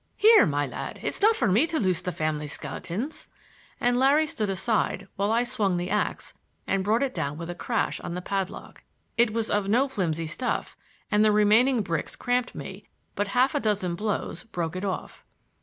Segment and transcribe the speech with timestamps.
[0.17, 3.27] Here, my lad, it's not for me to turn loose the family skeletons,"
[3.79, 6.33] —and Larry stood aside while I swung the ax
[6.65, 8.83] and brought it down with a crash on the padlock.
[9.15, 10.75] It was of no flimsy stuff
[11.11, 15.23] and the remaining bricks cramped me, but half a dozen blows broke it off.